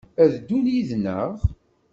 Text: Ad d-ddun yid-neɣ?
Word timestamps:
Ad 0.23 0.29
d-ddun 0.33 0.65
yid-neɣ? 0.73 1.33